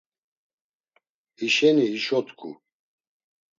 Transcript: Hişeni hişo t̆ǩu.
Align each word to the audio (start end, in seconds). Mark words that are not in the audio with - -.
Hişeni 1.37 1.85
hişo 1.91 2.19
t̆ǩu. 2.25 2.51